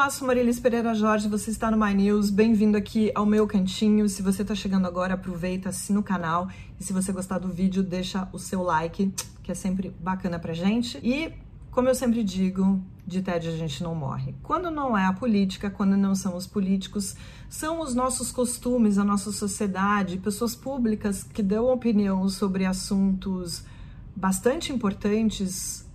Olá, 0.00 0.08
sou 0.08 0.26
Marilis 0.26 0.58
Pereira 0.58 0.94
Jorge, 0.94 1.28
você 1.28 1.50
está 1.50 1.70
no 1.70 1.76
My 1.76 1.92
News, 1.92 2.30
bem-vindo 2.30 2.74
aqui 2.74 3.12
ao 3.14 3.26
meu 3.26 3.46
cantinho. 3.46 4.08
Se 4.08 4.22
você 4.22 4.40
está 4.40 4.54
chegando 4.54 4.86
agora, 4.86 5.12
aproveita, 5.12 5.68
assina 5.68 6.00
o 6.00 6.02
canal 6.02 6.48
e 6.80 6.82
se 6.82 6.90
você 6.90 7.12
gostar 7.12 7.36
do 7.36 7.48
vídeo, 7.48 7.82
deixa 7.82 8.26
o 8.32 8.38
seu 8.38 8.62
like, 8.62 9.12
que 9.42 9.52
é 9.52 9.54
sempre 9.54 9.94
bacana 10.00 10.38
pra 10.38 10.54
gente. 10.54 10.98
E, 11.02 11.34
como 11.70 11.86
eu 11.86 11.94
sempre 11.94 12.24
digo, 12.24 12.82
de 13.06 13.20
tédio 13.20 13.52
a 13.52 13.56
gente 13.58 13.82
não 13.82 13.94
morre. 13.94 14.34
Quando 14.42 14.70
não 14.70 14.96
é 14.96 15.04
a 15.04 15.12
política, 15.12 15.68
quando 15.68 15.98
não 15.98 16.14
são 16.14 16.34
os 16.34 16.46
políticos, 16.46 17.14
são 17.50 17.82
os 17.82 17.94
nossos 17.94 18.32
costumes, 18.32 18.96
a 18.96 19.04
nossa 19.04 19.30
sociedade, 19.30 20.16
pessoas 20.16 20.56
públicas 20.56 21.22
que 21.22 21.42
dão 21.42 21.70
opinião 21.70 22.26
sobre 22.26 22.64
assuntos 22.64 23.64
bastante 24.16 24.72
importantes 24.72 25.86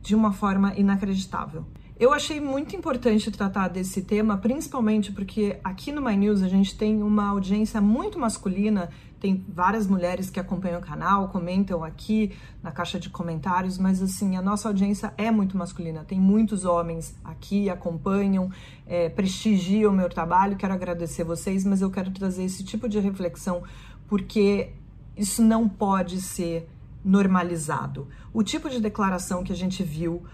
de 0.00 0.14
uma 0.14 0.32
forma 0.32 0.74
inacreditável. 0.78 1.66
Eu 1.96 2.12
achei 2.12 2.40
muito 2.40 2.74
importante 2.74 3.30
tratar 3.30 3.68
desse 3.68 4.02
tema, 4.02 4.36
principalmente 4.36 5.12
porque 5.12 5.60
aqui 5.62 5.92
no 5.92 6.02
My 6.02 6.16
News 6.16 6.42
a 6.42 6.48
gente 6.48 6.76
tem 6.76 7.00
uma 7.00 7.28
audiência 7.28 7.80
muito 7.80 8.18
masculina, 8.18 8.90
tem 9.20 9.44
várias 9.48 9.86
mulheres 9.86 10.28
que 10.28 10.40
acompanham 10.40 10.80
o 10.80 10.82
canal, 10.82 11.28
comentam 11.28 11.84
aqui 11.84 12.32
na 12.60 12.72
caixa 12.72 12.98
de 12.98 13.08
comentários, 13.08 13.78
mas 13.78 14.02
assim, 14.02 14.36
a 14.36 14.42
nossa 14.42 14.66
audiência 14.66 15.14
é 15.16 15.30
muito 15.30 15.56
masculina, 15.56 16.02
tem 16.02 16.18
muitos 16.18 16.64
homens 16.64 17.16
aqui, 17.22 17.70
acompanham, 17.70 18.50
é, 18.88 19.08
prestigiam 19.08 19.92
o 19.92 19.96
meu 19.96 20.08
trabalho, 20.08 20.56
quero 20.56 20.74
agradecer 20.74 21.22
vocês, 21.22 21.64
mas 21.64 21.80
eu 21.80 21.92
quero 21.92 22.10
trazer 22.10 22.42
esse 22.42 22.64
tipo 22.64 22.88
de 22.88 22.98
reflexão 22.98 23.62
porque 24.08 24.72
isso 25.16 25.44
não 25.44 25.68
pode 25.68 26.20
ser 26.20 26.68
normalizado. 27.04 28.08
O 28.32 28.42
tipo 28.42 28.68
de 28.68 28.80
declaração 28.80 29.44
que 29.44 29.52
a 29.52 29.56
gente 29.56 29.84
viu 29.84 30.24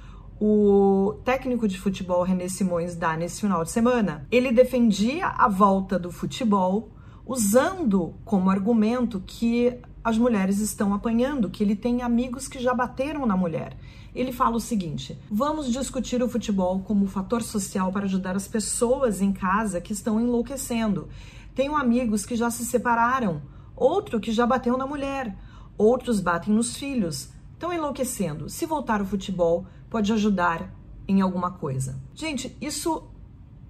o 0.41 1.21
técnico 1.23 1.69
de 1.69 1.79
futebol 1.79 2.23
René 2.23 2.49
Simões 2.49 2.97
dá 2.97 3.15
nesse 3.15 3.43
final 3.43 3.63
de 3.63 3.71
semana. 3.71 4.27
Ele 4.31 4.51
defendia 4.51 5.27
a 5.27 5.47
volta 5.47 5.99
do 5.99 6.11
futebol 6.11 6.89
usando 7.27 8.15
como 8.25 8.49
argumento 8.49 9.23
que 9.27 9.77
as 10.03 10.17
mulheres 10.17 10.59
estão 10.59 10.95
apanhando, 10.95 11.51
que 11.51 11.63
ele 11.63 11.77
tem 11.77 12.01
amigos 12.01 12.49
que 12.49 12.59
já 12.59 12.73
bateram 12.73 13.27
na 13.27 13.37
mulher. 13.37 13.77
Ele 14.15 14.33
fala 14.33 14.57
o 14.57 14.61
seguinte: 14.61 15.19
vamos 15.31 15.71
discutir 15.71 16.23
o 16.23 16.29
futebol 16.29 16.81
como 16.81 17.07
fator 17.07 17.43
social 17.43 17.93
para 17.93 18.07
ajudar 18.07 18.35
as 18.35 18.49
pessoas 18.49 19.21
em 19.21 19.33
casa 19.33 19.79
que 19.79 19.93
estão 19.93 20.19
enlouquecendo. 20.19 21.07
Tenho 21.55 21.77
amigos 21.77 22.25
que 22.25 22.35
já 22.35 22.51
se 22.51 22.65
separaram, 22.65 23.43
outro 23.77 24.19
que 24.19 24.33
já 24.33 24.47
bateu 24.47 24.79
na 24.79 24.87
mulher, 24.87 25.37
outros 25.77 26.19
batem 26.19 26.55
nos 26.55 26.77
filhos 26.77 27.29
estão 27.61 27.75
enlouquecendo. 27.75 28.49
Se 28.49 28.65
voltar 28.65 29.01
ao 29.01 29.07
futebol, 29.07 29.67
pode 29.91 30.11
ajudar 30.15 30.75
em 31.07 31.21
alguma 31.21 31.51
coisa. 31.51 32.01
Gente, 32.15 32.57
isso 32.59 33.07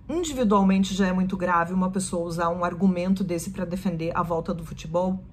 individualmente 0.09 0.95
já 0.95 1.09
é 1.09 1.13
muito 1.13 1.37
grave 1.37 1.75
uma 1.75 1.91
pessoa 1.91 2.25
usar 2.25 2.51
um 2.51 2.65
argumento 2.65 3.25
desse 3.25 3.51
para 3.51 3.65
defender 3.65 4.17
a 4.17 4.23
volta 4.23 4.55
do 4.55 4.65
futebol 4.65 5.25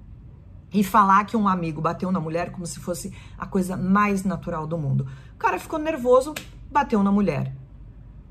e 0.74 0.84
falar 0.84 1.26
que 1.26 1.38
um 1.38 1.48
amigo 1.48 1.80
bateu 1.80 2.12
na 2.12 2.20
mulher 2.20 2.52
como 2.52 2.66
se 2.66 2.80
fosse 2.80 3.14
a 3.38 3.46
coisa 3.46 3.78
mais 3.78 4.24
natural 4.24 4.66
do 4.66 4.78
mundo. 4.78 5.08
O 5.36 5.38
cara 5.38 5.60
ficou 5.60 5.78
nervoso, 5.78 6.34
bateu 6.72 7.04
na 7.04 7.12
mulher. 7.12 7.54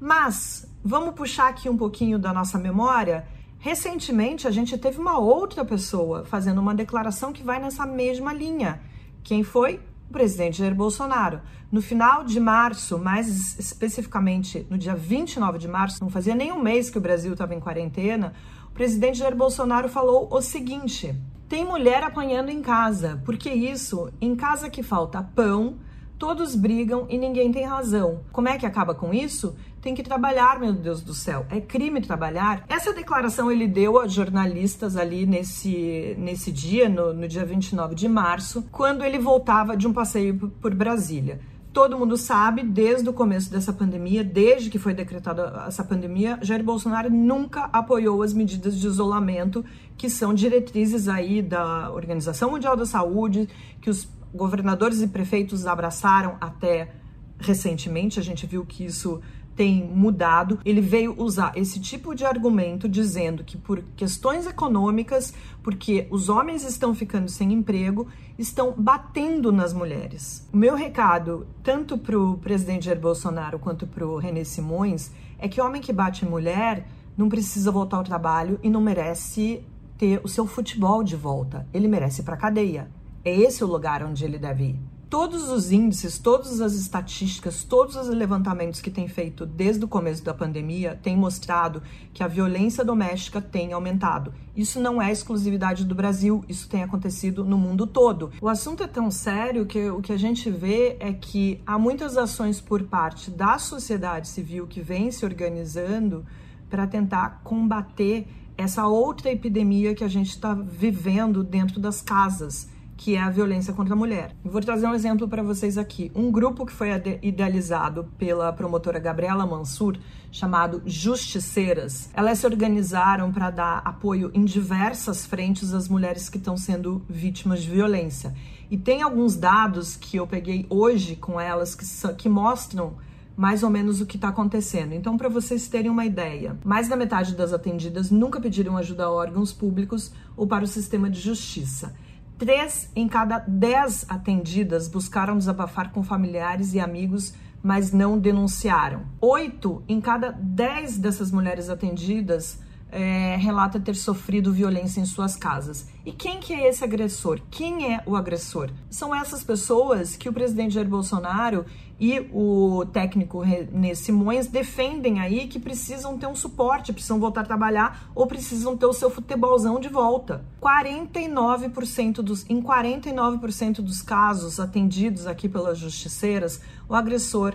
Mas 0.01 0.69
vamos 0.85 1.15
puxar 1.15 1.49
aqui 1.49 1.69
um 1.69 1.77
pouquinho 1.77 2.19
da 2.19 2.33
nossa 2.33 2.59
memória. 2.59 3.29
Recentemente 3.61 4.49
a 4.49 4.51
gente 4.51 4.77
teve 4.77 4.99
uma 4.99 5.19
outra 5.19 5.65
pessoa 5.65 6.25
fazendo 6.25 6.61
uma 6.61 6.75
declaração 6.75 7.33
que 7.33 7.45
vai 7.45 7.61
nessa 7.61 7.87
mesma 7.87 8.33
linha. 8.33 8.81
Quem 9.23 9.45
foi? 9.45 9.81
O 10.09 10.13
presidente 10.13 10.59
Jair 10.59 10.75
Bolsonaro. 10.75 11.41
No 11.71 11.83
final 11.83 12.25
de 12.25 12.39
março, 12.39 12.99
mais 12.99 13.59
especificamente 13.59 14.67
no 14.71 14.79
dia 14.79 14.95
29 14.95 15.59
de 15.59 15.69
março, 15.69 16.03
não 16.03 16.11
fazia 16.11 16.35
nem 16.35 16.53
um 16.53 16.63
mês 16.63 16.89
que 16.91 16.99
o 16.99 17.01
Brasil 17.01 17.33
estava 17.33 17.55
em 17.55 17.61
quarentena, 17.61 18.33
o 18.69 18.73
presidente 18.73 19.19
Jair 19.19 19.35
Bolsonaro 19.35 19.89
falou 19.89 20.29
o 20.31 20.41
seguinte: 20.41 21.15
tem 21.49 21.65
mulher 21.65 22.03
apanhando 22.03 22.51
em 22.51 22.63
casa, 22.63 23.23
porque 23.25 23.51
isso, 23.51 24.13
em 24.21 24.35
casa 24.35 24.71
que 24.71 24.83
falta 24.83 25.23
pão, 25.23 25.79
todos 26.19 26.55
brigam 26.55 27.07
e 27.09 27.19
ninguém 27.19 27.53
tem 27.53 27.65
razão. 27.65 28.23
Como 28.33 28.49
é 28.49 28.59
que 28.59 28.67
acaba 28.67 28.95
com 28.95 29.13
isso? 29.13 29.57
Tem 29.87 29.95
que 29.95 30.03
trabalhar, 30.03 30.59
meu 30.59 30.73
Deus 30.73 31.01
do 31.01 31.15
céu. 31.15 31.47
É 31.49 31.61
crime 31.61 32.01
trabalhar. 32.01 32.65
Essa 32.69 32.93
declaração 32.93 33.53
ele 33.53 33.69
deu 33.69 34.01
a 34.01 34.09
jornalistas 34.09 34.97
ali 34.97 35.25
nesse, 35.25 36.17
nesse 36.19 36.51
dia, 36.51 36.89
no, 36.89 37.15
no 37.15 37.29
dia 37.29 37.45
29 37.45 37.95
de 37.95 38.09
março, 38.09 38.67
quando 38.73 39.05
ele 39.05 39.17
voltava 39.17 39.77
de 39.77 39.87
um 39.87 39.93
passeio 39.93 40.51
por 40.61 40.75
Brasília 40.75 41.39
todo 41.73 41.99
mundo 41.99 42.17
sabe, 42.17 42.63
desde 42.63 43.07
o 43.07 43.13
começo 43.13 43.51
dessa 43.51 43.71
pandemia, 43.71 44.25
desde 44.25 44.71
que 44.71 44.79
foi 44.79 44.95
decretada 44.95 45.63
essa 45.69 45.85
pandemia, 45.85 46.39
Jair 46.41 46.65
Bolsonaro 46.65 47.11
nunca 47.11 47.65
apoiou 47.65 48.23
as 48.23 48.33
medidas 48.33 48.79
de 48.81 48.87
isolamento 48.87 49.63
que 49.95 50.09
são 50.09 50.33
diretrizes 50.33 51.07
aí 51.07 51.43
da 51.43 51.93
Organização 51.93 52.53
Mundial 52.53 52.79
da 52.79 52.87
Saúde, 52.87 53.47
que 53.83 53.91
os 53.91 54.09
governadores 54.33 55.03
e 55.03 55.07
prefeitos 55.07 55.67
abraçaram 55.67 56.39
até 56.41 56.95
recentemente. 57.39 58.19
A 58.19 58.23
gente 58.23 58.47
viu 58.47 58.65
que 58.65 58.83
isso 58.83 59.21
tem 59.57 59.83
mudado. 59.83 60.61
Ele 60.65 60.81
veio 60.81 61.15
usar 61.17 61.53
esse 61.57 61.81
tipo 61.81 62.15
de 62.15 62.25
argumento 62.25 62.89
dizendo 62.89 63.43
que 63.43 63.57
por 63.57 63.83
questões 63.97 64.47
econômicas, 64.47 65.33
porque 65.63 66.07
os 66.11 66.29
homens 66.29 66.63
estão 66.63 66.95
ficando 66.95 67.29
sem 67.29 67.53
emprego, 67.53 68.07
estão 68.39 68.75
batendo 68.77 69.51
nas 69.51 69.73
mulheres. 69.73 70.47
O 70.53 70.57
meu 70.57 70.75
recado, 70.75 71.47
tanto 71.63 71.97
para 71.97 72.19
o 72.19 72.37
presidente 72.37 72.85
Jair 72.85 73.01
Bolsonaro 73.01 73.59
quanto 73.59 73.87
para 73.87 74.07
o 74.07 74.19
René 74.19 74.45
Simões, 74.45 75.11
é 75.39 75.49
que 75.49 75.61
homem 75.61 75.81
que 75.81 75.93
bate 75.93 76.25
em 76.25 76.29
mulher 76.29 76.87
não 77.17 77.29
precisa 77.29 77.71
voltar 77.73 77.97
ao 77.97 78.05
trabalho 78.05 78.61
e 78.63 78.69
não 78.69 78.81
merece 78.81 79.65
ter 79.97 80.21
o 80.23 80.29
seu 80.29 80.47
futebol 80.47 81.03
de 81.03 81.17
volta. 81.17 81.67
Ele 81.73 81.89
merece 81.89 82.21
ir 82.21 82.25
para 82.25 82.37
cadeia. 82.37 82.91
É 83.25 83.35
esse 83.35 83.65
o 83.65 83.67
lugar 83.67 84.05
onde 84.05 84.23
ele 84.23 84.39
deve 84.39 84.65
ir 84.65 84.96
todos 85.09 85.49
os 85.49 85.71
índices, 85.71 86.19
todas 86.19 86.61
as 86.61 86.75
estatísticas, 86.75 87.63
todos 87.63 87.97
os 87.97 88.09
levantamentos 88.09 88.81
que 88.81 88.91
tem 88.91 89.07
feito 89.07 89.47
desde 89.47 89.85
o 89.85 89.89
começo 89.89 90.25
da 90.25 90.35
pandemia 90.35 90.99
têm 91.01 91.17
mostrado 91.17 91.83
que 92.13 92.23
a 92.23 92.29
violência 92.29 92.85
doméstica 92.85 93.41
tem 93.41 93.73
aumentado. 93.73 94.35
Isso 94.57 94.81
não 94.81 95.01
é 95.01 95.13
exclusividade 95.13 95.85
do 95.85 95.95
Brasil, 95.95 96.45
isso 96.49 96.69
tem 96.69 96.83
acontecido 96.83 97.45
no 97.45 97.57
mundo 97.57 97.87
todo. 97.87 98.33
O 98.41 98.49
assunto 98.49 98.83
é 98.83 98.87
tão 98.87 99.11
sério 99.11 99.65
que 99.65 99.89
o 99.91 100.01
que 100.01 100.13
a 100.13 100.19
gente 100.19 100.51
vê 100.51 100.97
é 100.99 101.13
que 101.13 101.61
há 101.65 101.79
muitas 101.79 102.17
ações 102.17 102.61
por 102.61 102.83
parte 102.83 103.31
da 103.31 103.59
sociedade 103.59 104.29
civil 104.29 104.67
que 104.67 104.81
vem 104.81 105.11
se 105.13 105.25
organizando 105.25 106.27
para 106.69 106.87
tentar 106.87 107.43
combater 107.45 108.27
essa 108.59 108.87
outra 108.87 109.31
epidemia 109.31 109.95
que 109.95 110.03
a 110.03 110.09
gente 110.09 110.31
está 110.31 110.55
vivendo 110.55 111.45
dentro 111.45 111.79
das 111.79 112.01
casas 112.01 112.75
que 112.97 113.15
é 113.15 113.21
a 113.21 113.31
violência 113.31 113.73
contra 113.75 113.95
a 113.95 113.97
mulher. 113.97 114.35
Vou 114.45 114.61
trazer 114.61 114.87
um 114.87 114.95
exemplo 114.95 115.29
para 115.29 115.43
vocês 115.43 115.77
aqui. 115.77 116.11
Um 116.15 116.31
grupo 116.31 116.65
que 116.65 116.73
foi 116.73 116.89
idealizado 117.23 118.09
pela 118.17 118.53
promotora 118.53 118.99
Gabriela 118.99 119.47
Mansur, 119.47 119.99
chamado 120.33 120.83
Justiceiras, 120.87 122.11
elas 122.15 122.39
se 122.39 122.47
organizaram 122.47 123.33
para 123.33 123.51
dar 123.51 123.83
apoio 123.85 124.31
em 124.35 124.45
diversas 124.45 125.27
frentes 125.27 125.73
às 125.75 125.89
mulheres 125.89 126.29
que 126.29 126.39
estão 126.39 126.57
sendo 126.57 127.03
vítimas 127.09 127.63
de 127.63 127.71
violência. 127.71 128.35
E 128.71 128.77
tem 128.77 129.03
alguns 129.03 129.37
dados 129.37 129.97
que 129.97 130.17
eu 130.17 130.27
peguei 130.27 130.67
hoje 130.69 131.17
com 131.17 131.41
elas 131.41 131.75
que, 131.75 131.85
que 132.15 132.29
mostram 132.29 132.95
mais 133.37 133.63
ou 133.63 133.69
menos 133.69 134.01
o 134.01 134.07
que 134.07 134.17
está 134.17 134.29
acontecendo. 134.29 134.95
Então, 134.95 135.19
para 135.19 135.29
vocês 135.29 135.69
terem 135.69 135.91
uma 135.91 136.07
ideia, 136.07 136.59
mais 136.65 136.89
da 136.89 136.97
metade 136.97 137.37
das 137.37 137.53
atendidas 137.53 138.11
nunca 138.11 138.41
pediram 138.41 138.79
ajuda 138.79 139.05
a 139.05 139.11
órgãos 139.11 139.53
públicos 139.53 140.11
ou 140.37 140.47
para 140.47 140.65
o 140.65 140.67
sistema 140.67 141.11
de 141.11 141.21
justiça. 141.21 141.95
Três 142.39 142.91
em 142.95 143.09
cada 143.09 143.39
dez 143.39 144.05
atendidas 144.09 144.89
buscaram 144.89 145.39
desabafar 145.39 145.91
com 145.91 146.03
familiares 146.03 146.75
e 146.75 146.81
amigos, 146.81 147.33
mas 147.63 147.93
não 147.93 148.19
denunciaram. 148.19 149.07
Oito 149.23 149.83
em 149.89 150.03
cada 150.03 150.33
dez 150.33 150.99
dessas 150.99 151.31
mulheres 151.31 151.71
atendidas 151.71 152.59
é, 152.91 153.37
relata 153.37 153.81
ter 153.81 153.97
sofrido 153.97 154.53
violência 154.53 155.01
em 155.01 155.05
suas 155.05 155.37
casas. 155.37 155.89
E 156.05 156.13
quem 156.13 156.39
que 156.39 156.55
é 156.55 156.69
esse 156.69 156.85
agressor? 156.85 157.41
Quem 157.51 157.95
é 157.95 158.03
o 158.07 158.15
agressor? 158.15 158.71
São 158.89 159.15
essas 159.15 159.43
pessoas 159.43 160.17
que 160.17 160.29
o 160.29 160.33
presidente 160.33 160.75
Jair 160.75 160.89
Bolsonaro 160.89 161.67
e 161.99 162.29
o 162.33 162.85
técnico 162.93 163.41
René 163.41 163.95
Simões 163.95 164.47
defendem 164.47 165.19
aí 165.19 165.49
que 165.49 165.59
precisam 165.59 166.17
ter 166.17 166.27
um 166.27 166.35
suporte, 166.35 166.93
precisam 166.93 167.19
voltar 167.19 167.41
a 167.41 167.45
trabalhar 167.45 168.11
ou 168.15 168.27
precisam 168.27 168.77
ter 168.77 168.87
o 168.87 168.93
seu 168.93 169.11
futebolzão 169.11 169.81
de 169.81 169.89
volta. 169.89 170.45
49% 170.61 172.17
dos 172.23 172.49
em 172.49 172.63
49% 172.63 173.77
dos 173.77 174.03
casos 174.03 174.61
atendidos 174.61 175.27
aqui 175.27 175.49
pelas 175.49 175.79
justiceiras, 175.79 176.61
o 176.89 176.95
agressor 176.95 177.55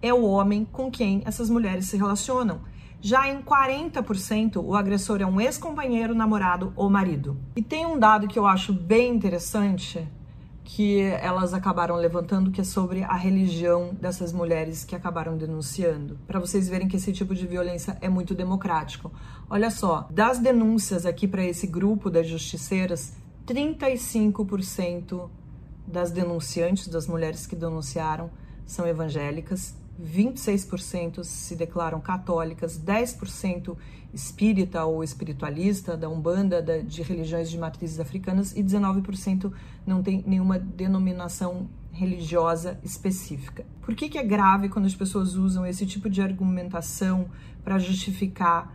é 0.00 0.14
o 0.14 0.22
homem 0.22 0.64
com 0.64 0.90
quem 0.90 1.22
essas 1.26 1.50
mulheres 1.50 1.86
se 1.86 1.96
relacionam. 1.96 2.60
Já 3.02 3.26
em 3.28 3.40
40%, 3.40 4.62
o 4.62 4.74
agressor 4.76 5.22
é 5.22 5.26
um 5.26 5.40
ex-companheiro, 5.40 6.14
namorado 6.14 6.70
ou 6.76 6.90
marido. 6.90 7.34
E 7.56 7.62
tem 7.62 7.86
um 7.86 7.98
dado 7.98 8.28
que 8.28 8.38
eu 8.38 8.46
acho 8.46 8.74
bem 8.74 9.14
interessante, 9.14 10.06
que 10.62 11.00
elas 11.00 11.54
acabaram 11.54 11.96
levantando, 11.96 12.50
que 12.50 12.60
é 12.60 12.64
sobre 12.64 13.02
a 13.02 13.14
religião 13.14 13.94
dessas 13.98 14.34
mulheres 14.34 14.84
que 14.84 14.94
acabaram 14.94 15.36
denunciando, 15.38 16.18
para 16.26 16.38
vocês 16.38 16.68
verem 16.68 16.88
que 16.88 16.96
esse 16.96 17.10
tipo 17.10 17.34
de 17.34 17.46
violência 17.46 17.96
é 18.02 18.08
muito 18.08 18.34
democrático. 18.34 19.10
Olha 19.48 19.70
só, 19.70 20.06
das 20.10 20.38
denúncias 20.38 21.06
aqui 21.06 21.26
para 21.26 21.42
esse 21.42 21.66
grupo 21.66 22.10
das 22.10 22.28
justiceiras, 22.28 23.14
35% 23.46 25.30
das 25.86 26.12
denunciantes, 26.12 26.86
das 26.86 27.06
mulheres 27.06 27.46
que 27.46 27.56
denunciaram, 27.56 28.30
são 28.66 28.86
evangélicas, 28.86 29.74
26% 30.00 31.22
se 31.24 31.54
declaram 31.54 32.00
católicas, 32.00 32.78
10% 32.78 33.76
espírita 34.12 34.84
ou 34.84 35.04
espiritualista, 35.04 35.96
da 35.96 36.08
Umbanda, 36.08 36.60
da, 36.60 36.78
de 36.78 37.02
religiões 37.02 37.50
de 37.50 37.58
matrizes 37.58 38.00
africanas 38.00 38.52
e 38.56 38.62
19% 38.62 39.52
não 39.86 40.02
tem 40.02 40.24
nenhuma 40.26 40.58
denominação 40.58 41.68
religiosa 41.92 42.78
específica. 42.82 43.64
Por 43.82 43.94
que, 43.94 44.08
que 44.08 44.18
é 44.18 44.22
grave 44.22 44.68
quando 44.68 44.86
as 44.86 44.94
pessoas 44.94 45.34
usam 45.34 45.66
esse 45.66 45.86
tipo 45.86 46.08
de 46.08 46.22
argumentação 46.22 47.28
para 47.62 47.78
justificar 47.78 48.74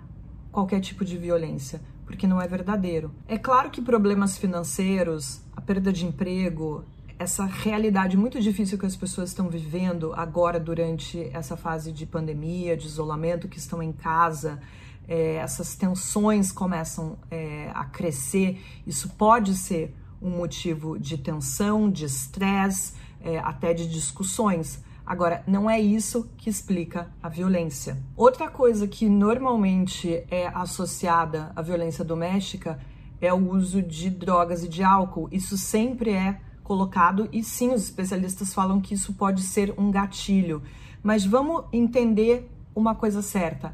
qualquer 0.52 0.80
tipo 0.80 1.04
de 1.04 1.18
violência? 1.18 1.82
Porque 2.06 2.28
não 2.28 2.42
é 2.42 2.48
verdadeiro. 2.48 3.12
É 3.28 3.38
claro 3.38 3.70
que 3.70 3.82
problemas 3.82 4.38
financeiros, 4.38 5.42
a 5.56 5.62
perda 5.62 5.92
de 5.92 6.06
emprego, 6.06 6.86
essa 7.18 7.46
realidade 7.46 8.18
muito 8.18 8.42
difícil 8.42 8.78
que 8.78 8.86
as 8.86 8.96
pessoas 8.96 9.30
estão 9.30 9.50
vivendo 9.50 10.14
agora 10.14 10.60
durante 10.60 11.30
essa 11.34 11.56
fase 11.56 11.92
de 11.92 12.06
pandemia, 12.06 12.76
de 12.76 12.86
isolamento, 12.86 13.48
que 13.48 13.58
estão 13.58 13.82
em 13.82 13.92
casa, 13.92 14.60
é, 15.08 15.36
essas 15.36 15.76
tensões 15.76 16.52
começam 16.52 17.18
é, 17.32 17.72
a 17.74 17.86
crescer. 17.86 18.62
Isso 18.86 19.10
pode 19.10 19.56
ser 19.56 19.96
um 20.22 20.30
motivo 20.30 21.00
de 21.00 21.18
tensão, 21.18 21.90
de 21.90 22.06
estresse, 22.06 22.94
é, 23.22 23.40
até 23.40 23.74
de 23.74 23.88
discussões. 23.88 24.84
Agora, 25.06 25.44
não 25.48 25.70
é 25.70 25.80
isso 25.80 26.30
que 26.36 26.50
explica 26.50 27.12
a 27.22 27.30
violência. 27.30 27.98
Outra 28.18 28.50
coisa 28.50 28.88
que 28.88 29.08
normalmente 29.08 30.24
é 30.30 30.48
associada 30.48 31.52
à 31.56 31.62
violência 31.62 32.04
doméstica 32.04 32.80
é 33.22 33.32
o 33.32 33.52
uso 33.52 33.82
de 33.82 34.10
drogas 34.10 34.64
e 34.64 34.68
de 34.68 34.84
álcool. 34.84 35.30
Isso 35.32 35.58
sempre 35.58 36.12
é 36.12 36.42
colocado, 36.66 37.30
e 37.32 37.44
sim, 37.44 37.72
os 37.72 37.84
especialistas 37.84 38.54
falam 38.54 38.82
que 38.82 38.96
isso 38.96 39.14
pode 39.14 39.44
ser 39.44 39.74
um 39.78 39.90
gatilho. 39.90 40.62
Mas 41.02 41.24
vamos 41.24 41.64
entender 41.72 42.52
uma 42.76 42.94
coisa 42.94 43.22
certa. 43.22 43.74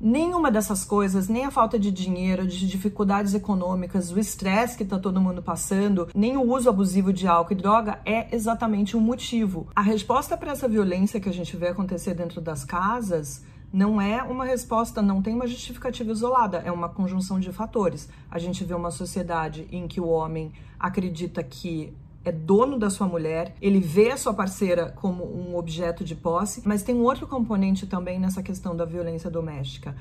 Nenhuma 0.00 0.48
dessas 0.48 0.84
coisas, 0.84 1.28
nem 1.28 1.44
a 1.44 1.50
falta 1.50 1.76
de 1.76 1.90
dinheiro, 1.90 2.46
de 2.46 2.68
dificuldades 2.68 3.34
econômicas, 3.34 4.12
o 4.12 4.18
estresse 4.20 4.76
que 4.76 4.84
está 4.84 4.96
todo 4.96 5.20
mundo 5.20 5.42
passando, 5.42 6.08
nem 6.14 6.36
o 6.36 6.48
uso 6.48 6.68
abusivo 6.68 7.12
de 7.12 7.26
álcool 7.26 7.54
e 7.54 7.56
droga 7.56 7.98
é 8.06 8.32
exatamente 8.34 8.96
um 8.96 9.00
motivo. 9.00 9.66
A 9.74 9.82
resposta 9.82 10.36
para 10.36 10.52
essa 10.52 10.68
violência 10.68 11.18
que 11.18 11.28
a 11.28 11.32
gente 11.32 11.56
vê 11.56 11.66
acontecer 11.66 12.14
dentro 12.14 12.40
das 12.40 12.64
casas 12.64 13.44
não 13.72 14.00
é 14.00 14.22
uma 14.22 14.44
resposta, 14.44 15.02
não 15.02 15.20
tem 15.20 15.34
uma 15.34 15.48
justificativa 15.48 16.12
isolada, 16.12 16.58
é 16.58 16.70
uma 16.70 16.88
conjunção 16.88 17.40
de 17.40 17.52
fatores. 17.52 18.08
A 18.30 18.38
gente 18.38 18.64
vê 18.64 18.74
uma 18.74 18.92
sociedade 18.92 19.66
em 19.72 19.88
que 19.88 20.00
o 20.00 20.08
homem 20.08 20.52
acredita 20.78 21.42
que 21.42 21.92
é 22.24 22.32
dono 22.32 22.78
da 22.78 22.90
sua 22.90 23.06
mulher, 23.06 23.54
ele 23.60 23.80
vê 23.80 24.10
a 24.10 24.16
sua 24.16 24.34
parceira 24.34 24.92
como 24.96 25.24
um 25.24 25.56
objeto 25.56 26.04
de 26.04 26.14
posse, 26.14 26.62
mas 26.64 26.82
tem 26.82 26.94
um 26.94 27.02
outro 27.02 27.26
componente 27.26 27.86
também 27.86 28.18
nessa 28.18 28.42
questão 28.42 28.76
da 28.76 28.84
violência 28.84 29.30
doméstica. 29.30 29.96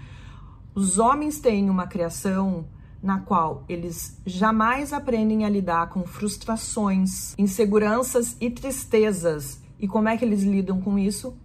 Os 0.76 1.00
homens 1.00 1.40
têm 1.40 1.70
uma 1.70 1.88
criação 1.88 2.66
na 3.02 3.20
qual 3.20 3.64
eles 3.70 4.20
jamais 4.26 4.92
aprendem 4.92 5.46
a 5.46 5.50
lidar 5.50 5.90
com 5.90 6.06
frustrações, 6.06 7.34
inseguranças 7.38 8.36
e 8.42 8.50
tristezas. 8.50 9.62
E 9.80 9.88
como 9.88 10.10
é 10.10 10.18
que 10.18 10.26
eles 10.26 10.44
lidam 10.44 10.82
com 10.82 10.98
isso? 10.98 11.38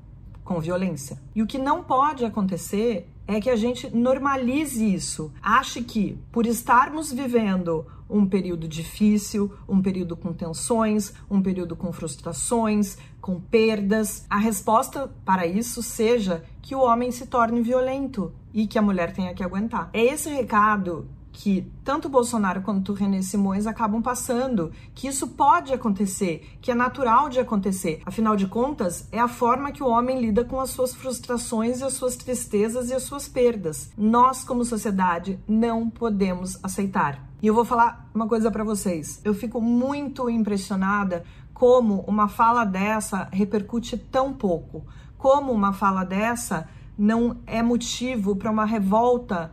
Com 0.43 0.59
violência. 0.59 1.19
E 1.35 1.43
o 1.43 1.47
que 1.47 1.59
não 1.59 1.85
pode 1.85 2.25
acontecer 2.25 3.12
é 3.27 3.41
que 3.41 3.51
a 3.51 3.57
gente 3.57 3.95
normalize 3.95 4.95
isso. 4.95 5.33
Ache 5.43 5.83
que, 5.83 6.19
por 6.31 6.47
estarmos 6.47 7.13
vivendo 7.13 7.87
um 8.09 8.27
período 8.27 8.69
difícil, 8.69 9.53
um 9.69 9.81
período 9.81 10.17
com 10.17 10.33
tensões, 10.33 11.15
um 11.31 11.41
período 11.41 11.75
com 11.75 11.93
frustrações, 11.93 12.99
com 13.21 13.41
perdas, 13.41 14.27
a 14.29 14.37
resposta 14.37 15.11
para 15.25 15.47
isso 15.47 15.83
seja 15.83 16.45
que 16.61 16.75
o 16.75 16.81
homem 16.81 17.11
se 17.11 17.27
torne 17.27 17.63
violento 17.63 18.33
e 18.53 18.67
que 18.67 18.79
a 18.79 18.83
mulher 18.83 19.13
tenha 19.13 19.33
que 19.33 19.43
aguentar. 19.43 19.89
É 19.93 20.05
esse 20.05 20.29
recado 20.29 21.09
que 21.33 21.67
tanto 21.83 22.09
Bolsonaro 22.09 22.63
quanto 22.63 22.93
René 22.93 23.23
Simões 23.23 23.67
acabam 23.67 24.03
passando, 24.03 24.71
que 24.95 25.09
isso 25.09 25.29
pode 25.29 25.73
acontecer, 25.73 26.57
que 26.61 26.71
é 26.71 26.75
natural 26.75 27.29
de 27.29 27.41
acontecer. 27.41 28.03
Afinal 28.05 28.37
de 28.37 28.47
contas, 28.47 29.09
é 29.11 29.19
a 29.19 29.27
forma 29.27 29.73
que 29.73 29.83
o 29.83 29.89
homem 29.89 30.21
lida 30.21 30.45
com 30.45 30.61
as 30.61 30.71
suas 30.71 30.95
frustrações 30.95 31.81
e 31.81 31.85
as 31.85 31.95
suas 31.95 32.17
tristezas 32.17 32.91
e 32.91 32.95
as 32.95 33.03
suas 33.03 33.27
perdas. 33.27 33.91
Nós, 33.97 34.45
como 34.45 34.65
sociedade, 34.65 35.41
não 35.49 35.89
podemos 35.89 36.59
aceitar. 36.63 37.27
E 37.43 37.47
eu 37.47 37.55
vou 37.55 37.65
falar 37.65 38.09
uma 38.15 38.29
coisa 38.29 38.51
para 38.51 38.63
vocês. 38.63 39.21
Eu 39.25 39.35
fico 39.35 39.61
muito 39.61 40.29
impressionada 40.29 41.25
como 41.53 42.01
uma 42.07 42.29
fala 42.29 42.65
dessa 42.65 43.29
repercute 43.33 43.97
tão 43.97 44.33
pouco. 44.33 44.85
Como 45.17 45.53
uma 45.53 45.73
fala 45.73 46.05
dessa 46.05 46.69
não 46.97 47.39
é 47.47 47.63
motivo 47.63 48.37
para 48.37 48.51
uma 48.51 48.65
revolta 48.65 49.51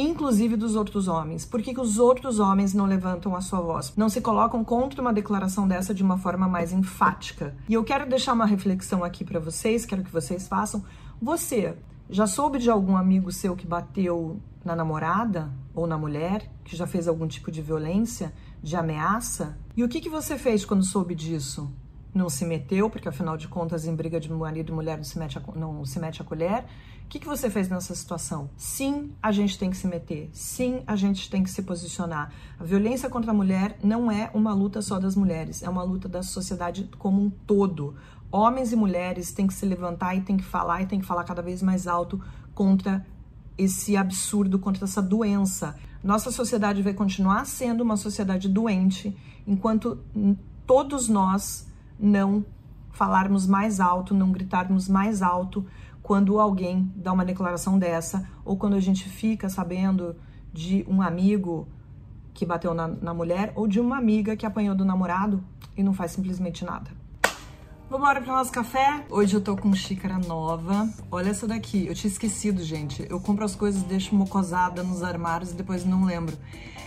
inclusive 0.00 0.56
dos 0.56 0.76
outros 0.76 1.08
homens. 1.08 1.44
Por 1.44 1.62
que, 1.62 1.74
que 1.74 1.80
os 1.80 1.98
outros 1.98 2.38
homens 2.38 2.72
não 2.74 2.86
levantam 2.86 3.34
a 3.34 3.40
sua 3.40 3.60
voz? 3.60 3.92
Não 3.96 4.08
se 4.08 4.20
colocam 4.20 4.64
contra 4.64 5.00
uma 5.00 5.12
declaração 5.12 5.66
dessa 5.66 5.94
de 5.94 6.02
uma 6.02 6.18
forma 6.18 6.48
mais 6.48 6.72
enfática? 6.72 7.54
E 7.68 7.74
eu 7.74 7.84
quero 7.84 8.08
deixar 8.08 8.32
uma 8.32 8.46
reflexão 8.46 9.04
aqui 9.04 9.24
para 9.24 9.40
vocês, 9.40 9.84
quero 9.84 10.02
que 10.02 10.10
vocês 10.10 10.48
façam. 10.48 10.84
Você 11.20 11.76
já 12.08 12.26
soube 12.26 12.58
de 12.58 12.70
algum 12.70 12.96
amigo 12.96 13.30
seu 13.30 13.54
que 13.54 13.66
bateu 13.66 14.40
na 14.64 14.74
namorada 14.74 15.50
ou 15.74 15.86
na 15.86 15.96
mulher, 15.96 16.50
que 16.64 16.76
já 16.76 16.86
fez 16.86 17.06
algum 17.08 17.26
tipo 17.26 17.50
de 17.50 17.62
violência, 17.62 18.32
de 18.62 18.76
ameaça? 18.76 19.58
E 19.76 19.84
o 19.84 19.88
que, 19.88 20.00
que 20.00 20.08
você 20.08 20.36
fez 20.36 20.64
quando 20.64 20.84
soube 20.84 21.14
disso? 21.14 21.70
Não 22.12 22.28
se 22.28 22.44
meteu, 22.44 22.90
porque 22.90 23.08
afinal 23.08 23.36
de 23.36 23.46
contas, 23.46 23.86
em 23.86 23.94
briga 23.94 24.18
de 24.18 24.30
marido 24.32 24.72
e 24.72 24.74
mulher 24.74 24.96
não 24.96 25.04
se 25.04 25.18
mete 25.18 25.38
a, 25.38 25.42
não 25.54 25.84
se 25.84 26.00
mete 26.00 26.20
a 26.20 26.24
colher 26.24 26.64
que, 27.10 27.18
que 27.18 27.26
você 27.26 27.50
fez 27.50 27.68
nessa 27.68 27.92
situação? 27.92 28.48
Sim, 28.56 29.10
a 29.20 29.32
gente 29.32 29.58
tem 29.58 29.68
que 29.68 29.76
se 29.76 29.88
meter. 29.88 30.30
Sim, 30.32 30.84
a 30.86 30.94
gente 30.94 31.28
tem 31.28 31.42
que 31.42 31.50
se 31.50 31.60
posicionar. 31.60 32.32
A 32.56 32.62
violência 32.62 33.10
contra 33.10 33.32
a 33.32 33.34
mulher 33.34 33.76
não 33.82 34.12
é 34.12 34.30
uma 34.32 34.54
luta 34.54 34.80
só 34.80 35.00
das 35.00 35.16
mulheres, 35.16 35.60
é 35.60 35.68
uma 35.68 35.82
luta 35.82 36.08
da 36.08 36.22
sociedade 36.22 36.88
como 36.98 37.20
um 37.20 37.28
todo. 37.28 37.96
Homens 38.30 38.72
e 38.72 38.76
mulheres 38.76 39.32
têm 39.32 39.48
que 39.48 39.54
se 39.54 39.66
levantar 39.66 40.14
e 40.14 40.20
têm 40.20 40.36
que 40.36 40.44
falar 40.44 40.82
e 40.82 40.86
têm 40.86 41.00
que 41.00 41.06
falar 41.06 41.24
cada 41.24 41.42
vez 41.42 41.60
mais 41.64 41.88
alto 41.88 42.22
contra 42.54 43.04
esse 43.58 43.96
absurdo, 43.96 44.60
contra 44.60 44.84
essa 44.84 45.02
doença. 45.02 45.74
Nossa 46.04 46.30
sociedade 46.30 46.80
vai 46.80 46.94
continuar 46.94 47.44
sendo 47.44 47.80
uma 47.80 47.96
sociedade 47.96 48.48
doente 48.48 49.16
enquanto 49.48 49.98
todos 50.64 51.08
nós 51.08 51.66
não 51.98 52.44
falarmos 52.92 53.48
mais 53.48 53.80
alto, 53.80 54.14
não 54.14 54.30
gritarmos 54.30 54.88
mais 54.88 55.22
alto 55.22 55.66
quando 56.02 56.40
alguém 56.40 56.90
dá 56.96 57.12
uma 57.12 57.24
declaração 57.24 57.78
dessa, 57.78 58.28
ou 58.44 58.56
quando 58.56 58.74
a 58.74 58.80
gente 58.80 59.08
fica 59.08 59.48
sabendo 59.48 60.16
de 60.52 60.84
um 60.88 61.00
amigo 61.02 61.68
que 62.34 62.46
bateu 62.46 62.74
na, 62.74 62.88
na 62.88 63.14
mulher, 63.14 63.52
ou 63.54 63.66
de 63.66 63.78
uma 63.78 63.98
amiga 63.98 64.36
que 64.36 64.46
apanhou 64.46 64.74
do 64.74 64.84
namorado 64.84 65.42
e 65.76 65.82
não 65.82 65.92
faz 65.92 66.12
simplesmente 66.12 66.64
nada. 66.64 66.90
Vamos 67.88 68.06
embora 68.06 68.22
para 68.22 68.34
nosso 68.34 68.52
café? 68.52 69.04
Hoje 69.10 69.34
eu 69.34 69.40
tô 69.40 69.56
com 69.56 69.74
xícara 69.74 70.16
nova. 70.16 70.88
Olha 71.10 71.30
essa 71.30 71.46
daqui. 71.46 71.86
Eu 71.88 71.94
tinha 71.94 72.10
esquecido, 72.10 72.62
gente. 72.62 73.04
Eu 73.10 73.20
compro 73.20 73.44
as 73.44 73.56
coisas, 73.56 73.82
deixo 73.82 74.14
mocosada 74.14 74.84
nos 74.84 75.02
armários 75.02 75.50
e 75.50 75.54
depois 75.54 75.84
não 75.84 76.04
lembro. 76.04 76.36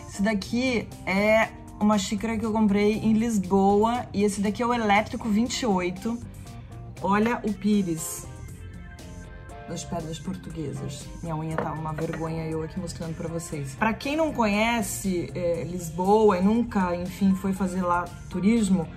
Esse 0.08 0.22
daqui 0.22 0.88
é 1.06 1.50
uma 1.78 1.98
xícara 1.98 2.38
que 2.38 2.46
eu 2.46 2.54
comprei 2.54 3.00
em 3.00 3.14
Lisboa 3.14 4.06
e 4.14 4.24
esse 4.24 4.40
daqui 4.40 4.64
é 4.64 4.66
o 4.66 4.74
Elétrico 4.74 5.28
28. 5.28 6.18
Olha 7.02 7.42
o 7.44 7.54
pires 7.54 8.26
das 9.68 9.84
pedras 9.84 10.20
portuguesas. 10.20 11.08
Minha 11.22 11.36
unha 11.36 11.56
tá 11.56 11.72
uma 11.74 11.94
vergonha 11.94 12.46
eu 12.48 12.64
aqui 12.64 12.80
mostrando 12.80 13.16
para 13.16 13.28
vocês. 13.28 13.76
Para 13.76 13.94
quem 13.94 14.16
não 14.16 14.34
conhece 14.34 15.32
é, 15.34 15.64
Lisboa 15.64 16.38
e 16.38 16.44
nunca, 16.44 16.96
enfim, 16.96 17.34
foi 17.36 17.54
fazer 17.54 17.82
lá 17.82 18.06
turismo, 18.30 18.88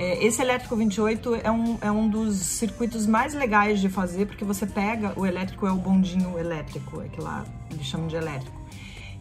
é, 0.00 0.24
esse 0.24 0.40
elétrico 0.40 0.74
28 0.74 1.34
é 1.44 1.50
um, 1.50 1.78
é 1.78 1.90
um 1.90 2.08
dos 2.08 2.36
circuitos 2.36 3.06
mais 3.06 3.34
legais 3.34 3.80
de 3.80 3.90
fazer, 3.90 4.24
porque 4.24 4.46
você 4.46 4.66
pega, 4.66 5.12
o 5.14 5.26
elétrico 5.26 5.66
é 5.66 5.72
o 5.72 5.76
bondinho 5.76 6.38
elétrico, 6.38 7.02
é 7.02 7.08
que 7.08 7.20
lá 7.20 7.44
eles 7.70 7.84
chamam 7.84 8.06
de 8.06 8.16
elétrico. 8.16 8.58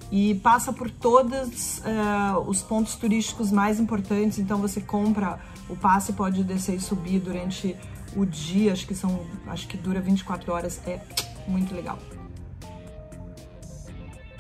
E 0.10 0.36
passa 0.36 0.72
por 0.72 0.90
todos 0.90 1.80
uh, 1.80 2.40
os 2.48 2.62
pontos 2.62 2.96
turísticos 2.96 3.52
mais 3.52 3.78
importantes, 3.78 4.40
então 4.40 4.58
você 4.58 4.80
compra 4.80 5.38
o 5.68 5.76
passe, 5.76 6.14
pode 6.14 6.46
descer 6.46 6.76
e 6.76 6.80
subir 6.80 7.20
durante 7.20 7.76
o 8.16 8.26
dia, 8.26 8.74
acho 8.74 8.88
que 8.88 8.96
são, 8.96 9.26
acho 9.48 9.68
que 9.68 9.78
dura 9.78 10.00
24 10.00 10.52
horas, 10.52 10.82
é 10.88 11.00
muito 11.48 11.74
legal. 11.74 12.00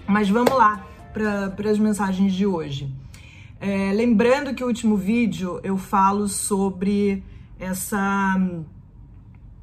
Mas 0.07 0.29
vamos 0.29 0.53
lá 0.53 0.85
para 1.13 1.69
as 1.69 1.77
mensagens 1.77 2.33
de 2.33 2.45
hoje. 2.45 2.91
É, 3.59 3.91
lembrando 3.93 4.53
que 4.53 4.63
o 4.63 4.67
último 4.67 4.95
vídeo 4.95 5.59
eu 5.63 5.77
falo 5.77 6.27
sobre 6.27 7.23
essa 7.59 8.35
hum, 8.37 8.63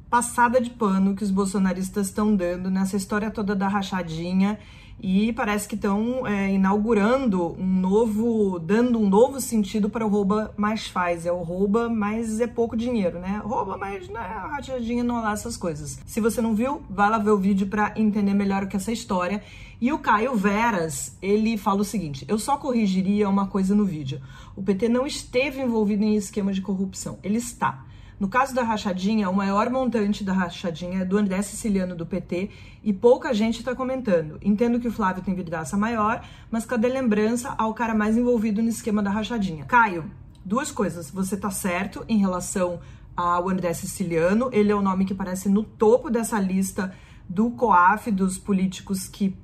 passada 0.09 0.61
de 0.61 0.69
pano 0.69 1.15
que 1.15 1.23
os 1.23 1.31
bolsonaristas 1.31 2.07
estão 2.07 2.35
dando 2.35 2.69
nessa 2.69 2.95
história 2.95 3.31
toda 3.31 3.55
da 3.55 3.67
rachadinha 3.67 4.59
e 4.99 5.31
parece 5.31 5.67
que 5.67 5.75
estão 5.75 6.25
é, 6.25 6.51
inaugurando 6.51 7.55
um 7.59 7.79
novo, 7.79 8.57
dando 8.57 8.99
um 8.99 9.07
novo 9.07 9.39
sentido 9.39 9.89
para 9.89 10.05
o 10.05 10.09
rouba 10.09 10.53
mais 10.57 10.87
faz. 10.87 11.25
É 11.25 11.31
o 11.31 11.43
rouba, 11.43 11.87
mas 11.87 12.39
é 12.39 12.47
pouco 12.47 12.75
dinheiro, 12.75 13.19
né? 13.19 13.39
Rouba, 13.43 13.77
mas 13.77 14.09
né, 14.09 14.19
rachadinha 14.19 15.03
não 15.03 15.19
é 15.19 15.21
lá 15.21 15.33
essas 15.33 15.55
coisas. 15.55 15.99
Se 16.05 16.19
você 16.19 16.41
não 16.41 16.55
viu, 16.55 16.81
vai 16.89 17.09
lá 17.09 17.19
ver 17.19 17.29
o 17.29 17.37
vídeo 17.37 17.67
para 17.67 17.93
entender 17.95 18.33
melhor 18.33 18.63
o 18.63 18.67
que 18.67 18.75
é 18.75 18.79
essa 18.79 18.91
história. 18.91 19.43
E 19.79 19.93
o 19.93 19.99
Caio 19.99 20.35
Veras, 20.35 21.15
ele 21.21 21.57
fala 21.57 21.81
o 21.81 21.85
seguinte: 21.85 22.25
eu 22.27 22.39
só 22.39 22.57
corrigiria 22.57 23.29
uma 23.29 23.45
coisa 23.45 23.75
no 23.75 23.85
vídeo. 23.85 24.19
O 24.55 24.63
PT 24.63 24.89
não 24.89 25.05
esteve 25.05 25.61
envolvido 25.61 26.03
em 26.03 26.15
esquema 26.15 26.51
de 26.51 26.61
corrupção. 26.61 27.19
Ele 27.21 27.37
está. 27.37 27.85
No 28.19 28.27
caso 28.27 28.55
da 28.55 28.63
rachadinha, 28.63 29.29
o 29.29 29.35
maior 29.35 29.69
montante 29.69 30.23
da 30.23 30.33
rachadinha 30.33 31.01
é 31.01 31.05
do 31.05 31.17
André 31.17 31.39
Siciliano 31.43 31.95
do 31.95 32.05
PT 32.05 32.49
e 32.83 32.91
pouca 32.91 33.31
gente 33.31 33.59
está 33.59 33.75
comentando. 33.75 34.39
Entendo 34.41 34.79
que 34.79 34.87
o 34.87 34.91
Flávio 34.91 35.21
tem 35.21 35.35
vidraça 35.35 35.77
maior, 35.77 36.25
mas 36.49 36.65
cadê 36.65 36.87
lembrança 36.87 37.53
ao 37.59 37.75
cara 37.75 37.93
mais 37.93 38.17
envolvido 38.17 38.59
no 38.61 38.69
esquema 38.69 39.03
da 39.03 39.11
rachadinha? 39.11 39.65
Caio, 39.65 40.09
duas 40.43 40.71
coisas. 40.71 41.11
Você 41.11 41.37
tá 41.37 41.51
certo 41.51 42.03
em 42.09 42.17
relação 42.17 42.79
ao 43.15 43.49
André 43.49 43.73
Siciliano, 43.73 44.49
ele 44.51 44.71
é 44.71 44.75
o 44.75 44.81
nome 44.81 45.05
que 45.05 45.13
aparece 45.13 45.47
no 45.47 45.63
topo 45.63 46.09
dessa 46.09 46.39
lista 46.39 46.93
do 47.29 47.51
COAF, 47.51 48.11
dos 48.11 48.37
políticos 48.37 49.07
que, 49.07 49.35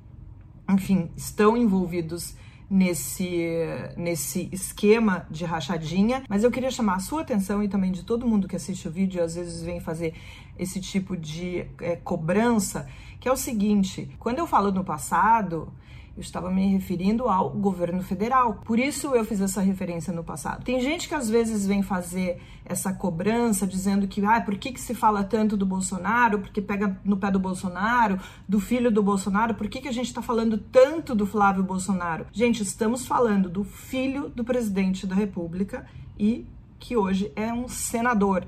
enfim, 0.68 1.10
estão 1.16 1.56
envolvidos 1.56 2.34
nesse, 2.68 3.48
nesse 3.96 4.48
esquema 4.52 5.26
de 5.30 5.44
rachadinha, 5.44 6.24
mas 6.28 6.42
eu 6.42 6.50
queria 6.50 6.70
chamar 6.70 6.96
a 6.96 7.00
sua 7.00 7.22
atenção 7.22 7.62
e 7.62 7.68
também 7.68 7.92
de 7.92 8.02
todo 8.02 8.26
mundo 8.26 8.48
que 8.48 8.56
assiste 8.56 8.88
o 8.88 8.90
vídeo 8.90 9.22
às 9.22 9.34
vezes 9.34 9.62
vem 9.62 9.80
fazer 9.80 10.14
esse 10.58 10.80
tipo 10.80 11.16
de 11.16 11.66
é, 11.80 11.96
cobrança, 11.96 12.88
que 13.20 13.28
é 13.28 13.32
o 13.32 13.36
seguinte: 13.36 14.10
quando 14.18 14.38
eu 14.38 14.46
falo 14.46 14.72
no 14.72 14.84
passado, 14.84 15.72
eu 16.16 16.20
estava 16.20 16.50
me 16.50 16.68
referindo 16.68 17.28
ao 17.28 17.50
governo 17.50 18.02
federal. 18.02 18.60
Por 18.64 18.78
isso 18.78 19.14
eu 19.14 19.24
fiz 19.24 19.40
essa 19.40 19.60
referência 19.60 20.12
no 20.12 20.22
passado. 20.22 20.64
Tem 20.64 20.80
gente 20.80 21.08
que 21.08 21.14
às 21.14 21.28
vezes 21.28 21.66
vem 21.66 21.82
fazer 21.82 22.40
essa 22.64 22.92
cobrança 22.92 23.66
dizendo 23.66 24.06
que, 24.06 24.24
ah, 24.24 24.40
por 24.40 24.56
que, 24.56 24.72
que 24.72 24.80
se 24.80 24.94
fala 24.94 25.24
tanto 25.24 25.56
do 25.56 25.66
Bolsonaro? 25.66 26.38
Porque 26.38 26.62
pega 26.62 27.00
no 27.04 27.16
pé 27.16 27.30
do 27.30 27.40
Bolsonaro, 27.40 28.20
do 28.48 28.60
filho 28.60 28.92
do 28.92 29.02
Bolsonaro? 29.02 29.54
Por 29.54 29.68
que, 29.68 29.80
que 29.80 29.88
a 29.88 29.92
gente 29.92 30.06
está 30.06 30.22
falando 30.22 30.56
tanto 30.56 31.14
do 31.14 31.26
Flávio 31.26 31.64
Bolsonaro? 31.64 32.26
Gente, 32.32 32.62
estamos 32.62 33.06
falando 33.06 33.48
do 33.48 33.64
filho 33.64 34.28
do 34.28 34.44
presidente 34.44 35.06
da 35.06 35.16
República 35.16 35.84
e 36.18 36.46
que 36.78 36.96
hoje 36.96 37.32
é 37.34 37.52
um 37.52 37.66
senador. 37.66 38.46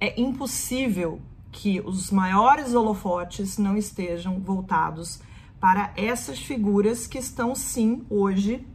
É 0.00 0.20
impossível 0.20 1.20
que 1.50 1.80
os 1.80 2.12
maiores 2.12 2.74
holofotes 2.74 3.58
não 3.58 3.76
estejam 3.76 4.38
voltados 4.38 5.20
para 5.60 5.92
essas 5.96 6.38
figuras 6.38 7.06
que 7.06 7.18
estão 7.18 7.54
sim 7.54 8.04
hoje 8.08 8.66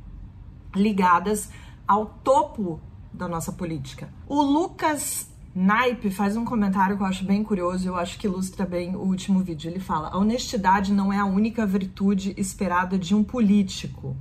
ligadas 0.76 1.50
ao 1.88 2.06
topo 2.06 2.82
da 3.14 3.28
nossa 3.28 3.52
política. 3.52 4.12
O 4.28 4.42
Lucas 4.42 5.30
Naipe 5.56 6.10
faz 6.10 6.36
um 6.36 6.44
comentário 6.44 6.98
que 6.98 7.04
eu 7.04 7.08
acho 7.08 7.24
bem 7.24 7.44
curioso 7.44 7.86
e 7.86 7.88
eu 7.88 7.96
acho 7.96 8.18
que 8.18 8.26
ilustra 8.26 8.66
bem 8.66 8.96
o 8.96 9.02
último 9.02 9.44
vídeo. 9.44 9.70
Ele 9.70 9.80
fala: 9.80 10.10
a 10.10 10.18
honestidade 10.18 10.92
não 10.92 11.14
é 11.14 11.20
a 11.20 11.26
única 11.26 11.66
virtude 11.66 12.34
esperada 12.38 12.98
de 12.98 13.14
um 13.14 13.24
político. 13.24 14.18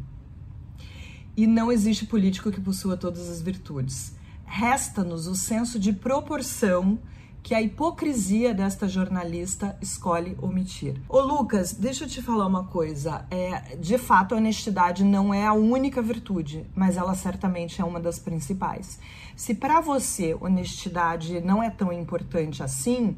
E 1.35 1.47
não 1.47 1.73
existe 1.73 2.05
político 2.05 2.53
que 2.53 2.61
possua 2.61 2.97
todas 2.97 3.31
as 3.31 3.41
virtudes. 3.41 4.15
Resta-nos 4.45 5.27
o 5.27 5.35
senso 5.35 5.79
de 5.79 5.95
proporção 5.95 6.99
que 7.43 7.55
a 7.55 7.61
hipocrisia 7.61 8.55
desta 8.55 8.89
jornalista 8.89 9.77
escolhe 9.83 10.37
omitir. 10.41 11.01
Ô 11.09 11.21
Lucas, 11.21 11.73
deixa 11.73 12.05
eu 12.05 12.09
te 12.09 12.23
falar 12.23 12.47
uma 12.47 12.65
coisa. 12.65 13.27
É, 13.31 13.77
de 13.77 13.99
fato, 13.99 14.35
a 14.35 14.39
honestidade 14.39 15.03
não 15.03 15.35
é 15.35 15.45
a 15.45 15.53
única 15.53 16.01
virtude, 16.01 16.65
mas 16.75 16.97
ela 16.97 17.15
certamente 17.15 17.81
é 17.81 17.85
uma 17.85 17.99
das 17.99 18.19
principais. 18.19 18.99
Se 19.35 19.55
para 19.55 19.81
você 19.81 20.37
honestidade 20.41 21.41
não 21.41 21.63
é 21.63 21.69
tão 21.69 21.93
importante 21.93 22.63
assim, 22.63 23.17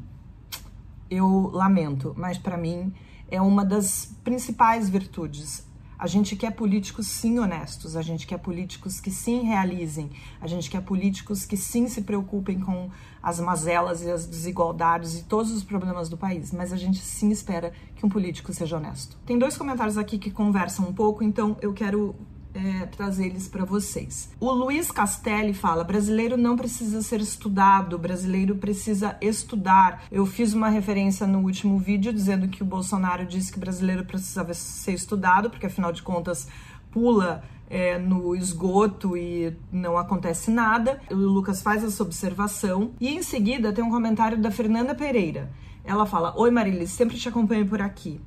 eu 1.09 1.51
lamento, 1.53 2.13
mas 2.17 2.37
para 2.37 2.57
mim 2.57 2.91
é 3.29 3.41
uma 3.41 3.63
das 3.63 4.11
principais 4.23 4.89
virtudes. 4.89 5.64
A 5.97 6.07
gente 6.07 6.35
quer 6.35 6.51
políticos 6.51 7.07
sim 7.07 7.39
honestos, 7.39 7.95
a 7.95 8.01
gente 8.01 8.27
quer 8.27 8.37
políticos 8.37 8.99
que 8.99 9.09
sim 9.09 9.41
realizem, 9.43 10.09
a 10.41 10.47
gente 10.47 10.69
quer 10.69 10.81
políticos 10.81 11.45
que 11.45 11.55
sim 11.55 11.87
se 11.87 12.01
preocupem 12.01 12.59
com 12.59 12.89
as 13.21 13.39
mazelas 13.39 14.01
e 14.01 14.11
as 14.11 14.25
desigualdades 14.25 15.19
e 15.19 15.23
todos 15.23 15.51
os 15.51 15.63
problemas 15.63 16.09
do 16.09 16.17
país, 16.17 16.51
mas 16.51 16.71
a 16.73 16.77
gente 16.77 16.99
sim 16.99 17.31
espera 17.31 17.73
que 17.95 18.05
um 18.05 18.09
político 18.09 18.53
seja 18.53 18.77
honesto. 18.77 19.17
Tem 19.25 19.39
dois 19.39 19.57
comentários 19.57 19.97
aqui 19.97 20.17
que 20.17 20.29
conversam 20.29 20.87
um 20.87 20.93
pouco, 20.93 21.23
então 21.23 21.57
eu 21.61 21.73
quero 21.73 22.15
é, 22.55 22.85
trazer 22.85 23.25
eles 23.25 23.47
para 23.47 23.65
vocês. 23.65 24.29
O 24.39 24.51
Luiz 24.51 24.89
Castelli 24.89 25.53
fala: 25.53 25.83
brasileiro 25.83 26.37
não 26.37 26.55
precisa 26.55 27.01
ser 27.01 27.19
estudado, 27.19 27.99
brasileiro 27.99 28.55
precisa 28.55 29.17
estudar. 29.21 30.03
Eu 30.09 30.25
fiz 30.25 30.53
uma 30.53 30.69
referência 30.69 31.27
no 31.27 31.39
último 31.39 31.77
vídeo 31.77 32.13
dizendo 32.13 32.47
que 32.47 32.63
o 32.63 32.65
Bolsonaro 32.65 33.25
disse 33.25 33.51
que 33.51 33.59
brasileiro 33.59 34.05
precisava 34.05 34.53
ser 34.53 34.93
estudado, 34.93 35.49
porque 35.49 35.65
afinal 35.65 35.91
de 35.91 36.01
contas 36.01 36.47
pula 36.89 37.43
é, 37.69 37.97
no 37.97 38.35
esgoto 38.35 39.17
e 39.17 39.53
não 39.71 39.97
acontece 39.97 40.49
nada. 40.49 41.01
O 41.11 41.15
Lucas 41.15 41.61
faz 41.61 41.83
essa 41.83 42.01
observação 42.03 42.93
e 43.01 43.09
em 43.09 43.21
seguida 43.21 43.73
tem 43.73 43.83
um 43.83 43.91
comentário 43.91 44.37
da 44.41 44.49
Fernanda 44.49 44.95
Pereira. 44.95 45.51
Ela 45.83 46.05
fala: 46.05 46.33
Oi 46.37 46.49
Marilis, 46.49 46.91
sempre 46.91 47.17
te 47.17 47.27
acompanho 47.27 47.67
por 47.67 47.81
aqui. 47.81 48.21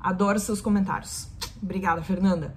Adoro 0.00 0.38
seus 0.38 0.60
comentários. 0.60 1.28
Obrigada, 1.62 2.02
Fernanda. 2.02 2.54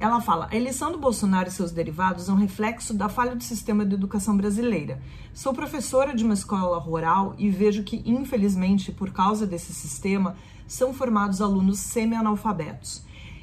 Ela 0.00 0.20
fala: 0.20 0.48
a 0.50 0.56
eleição 0.56 0.92
do 0.92 0.98
Bolsonaro 0.98 1.48
e 1.48 1.52
seus 1.52 1.72
derivados 1.72 2.28
é 2.28 2.32
um 2.32 2.36
reflexo 2.36 2.94
da 2.94 3.08
falha 3.08 3.34
do 3.34 3.42
sistema 3.42 3.84
de 3.84 3.94
educação 3.94 4.36
brasileira. 4.36 5.02
Sou 5.34 5.52
professora 5.52 6.14
de 6.14 6.24
uma 6.24 6.34
escola 6.34 6.78
rural 6.78 7.34
e 7.36 7.50
vejo 7.50 7.82
que, 7.82 8.02
infelizmente, 8.06 8.92
por 8.92 9.10
causa 9.10 9.46
desse 9.46 9.72
sistema, 9.74 10.36
são 10.66 10.94
formados 10.94 11.40
alunos 11.40 11.78
semi-analfabetos. 11.80 13.02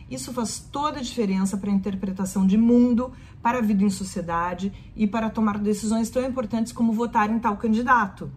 Isso 0.10 0.32
faz 0.32 0.60
toda 0.60 1.00
a 1.00 1.02
diferença 1.02 1.58
para 1.58 1.72
a 1.72 1.74
interpretação 1.74 2.46
de 2.46 2.58
mundo, 2.58 3.12
para 3.42 3.58
a 3.58 3.62
vida 3.62 3.84
em 3.84 3.90
sociedade 3.90 4.72
e 4.96 5.08
para 5.08 5.30
tomar 5.30 5.58
decisões 5.58 6.10
tão 6.10 6.24
importantes 6.24 6.72
como 6.72 6.94
votar 6.94 7.30
em 7.30 7.40
tal 7.40 7.58
candidato. 7.58 8.32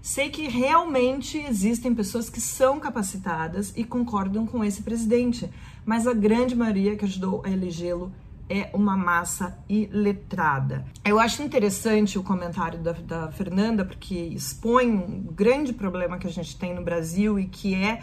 Sei 0.00 0.30
que 0.30 0.48
realmente 0.48 1.38
existem 1.38 1.94
pessoas 1.94 2.28
que 2.28 2.40
são 2.40 2.80
capacitadas 2.80 3.72
e 3.76 3.84
concordam 3.84 4.44
com 4.44 4.64
esse 4.64 4.82
presidente, 4.82 5.48
mas 5.84 6.06
a 6.06 6.12
grande 6.12 6.54
maioria 6.54 6.96
que 6.96 7.04
ajudou 7.04 7.42
a 7.44 7.50
elegê-lo 7.50 8.12
é 8.48 8.68
uma 8.74 8.96
massa 8.96 9.58
iletrada. 9.68 10.84
Eu 11.04 11.18
acho 11.18 11.42
interessante 11.42 12.18
o 12.18 12.22
comentário 12.22 12.78
da, 12.78 12.92
da, 12.92 13.32
Fernanda, 13.32 13.84
porque 13.84 14.14
expõe 14.14 14.90
um 14.90 15.22
grande 15.22 15.72
problema 15.72 16.18
que 16.18 16.26
a 16.26 16.30
gente 16.30 16.56
tem 16.58 16.74
no 16.74 16.82
Brasil 16.82 17.38
e 17.38 17.46
que 17.46 17.74
é, 17.74 18.02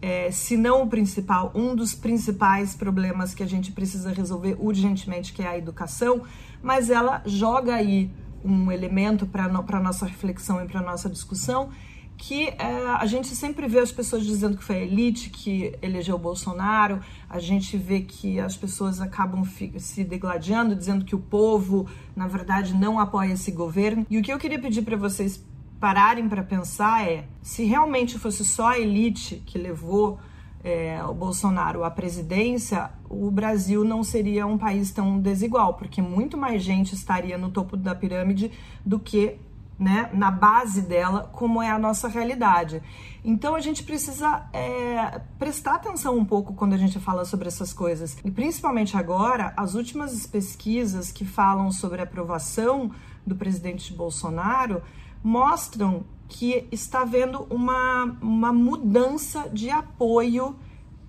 é, 0.00 0.30
se 0.30 0.56
não 0.56 0.82
o 0.82 0.86
principal, 0.86 1.52
um 1.54 1.74
dos 1.74 1.94
principais 1.94 2.74
problemas 2.74 3.34
que 3.34 3.42
a 3.42 3.46
gente 3.46 3.72
precisa 3.72 4.10
resolver 4.10 4.56
urgentemente, 4.58 5.32
que 5.32 5.42
é 5.42 5.48
a 5.48 5.58
educação, 5.58 6.22
mas 6.62 6.88
ela 6.88 7.22
joga 7.26 7.74
aí 7.74 8.10
um 8.42 8.70
elemento 8.70 9.26
para 9.26 9.44
a 9.44 9.80
nossa 9.80 10.06
reflexão 10.06 10.62
e 10.62 10.66
para 10.66 10.80
a 10.80 10.82
nossa 10.82 11.10
discussão, 11.10 11.70
que 12.16 12.48
é, 12.48 12.86
a 12.98 13.06
gente 13.06 13.28
sempre 13.34 13.66
vê 13.66 13.80
as 13.80 13.92
pessoas 13.92 14.24
dizendo 14.24 14.56
que 14.56 14.64
foi 14.64 14.76
a 14.76 14.82
elite 14.84 15.30
que 15.30 15.76
elegeu 15.82 16.16
o 16.16 16.18
Bolsonaro, 16.18 17.00
a 17.28 17.38
gente 17.38 17.76
vê 17.76 18.00
que 18.00 18.38
as 18.40 18.56
pessoas 18.56 19.00
acabam 19.00 19.44
se 19.78 20.04
degladiando, 20.04 20.74
dizendo 20.74 21.04
que 21.04 21.14
o 21.14 21.18
povo, 21.18 21.86
na 22.14 22.26
verdade, 22.26 22.74
não 22.74 22.98
apoia 22.98 23.32
esse 23.32 23.50
governo. 23.50 24.06
E 24.08 24.18
o 24.18 24.22
que 24.22 24.32
eu 24.32 24.38
queria 24.38 24.58
pedir 24.58 24.82
para 24.82 24.96
vocês 24.96 25.44
pararem 25.80 26.28
para 26.28 26.42
pensar 26.42 27.06
é: 27.06 27.26
se 27.42 27.64
realmente 27.64 28.18
fosse 28.18 28.44
só 28.44 28.68
a 28.68 28.78
elite 28.78 29.42
que 29.44 29.58
levou 29.58 30.18
é, 30.62 31.04
o 31.04 31.12
Bolsonaro 31.12 31.84
à 31.84 31.90
presidência, 31.90 32.90
o 33.10 33.30
Brasil 33.30 33.84
não 33.84 34.02
seria 34.02 34.46
um 34.46 34.56
país 34.56 34.90
tão 34.90 35.20
desigual, 35.20 35.74
porque 35.74 36.00
muito 36.00 36.38
mais 36.38 36.62
gente 36.62 36.94
estaria 36.94 37.36
no 37.36 37.50
topo 37.50 37.76
da 37.76 37.94
pirâmide 37.94 38.50
do 38.84 38.98
que 38.98 39.36
né, 39.78 40.08
na 40.12 40.30
base 40.30 40.82
dela, 40.82 41.28
como 41.32 41.60
é 41.60 41.70
a 41.70 41.78
nossa 41.78 42.08
realidade. 42.08 42.82
Então 43.24 43.54
a 43.54 43.60
gente 43.60 43.82
precisa 43.82 44.48
é, 44.52 45.20
prestar 45.38 45.76
atenção 45.76 46.16
um 46.16 46.24
pouco 46.24 46.54
quando 46.54 46.74
a 46.74 46.76
gente 46.76 46.98
fala 47.00 47.24
sobre 47.24 47.48
essas 47.48 47.72
coisas. 47.72 48.16
E 48.24 48.30
principalmente 48.30 48.96
agora, 48.96 49.52
as 49.56 49.74
últimas 49.74 50.26
pesquisas 50.26 51.10
que 51.10 51.24
falam 51.24 51.72
sobre 51.72 52.00
a 52.00 52.04
aprovação 52.04 52.92
do 53.26 53.34
presidente 53.34 53.92
Bolsonaro 53.92 54.82
mostram 55.22 56.04
que 56.28 56.68
está 56.70 57.02
havendo 57.02 57.46
uma, 57.50 58.04
uma 58.20 58.52
mudança 58.52 59.48
de 59.48 59.70
apoio 59.70 60.56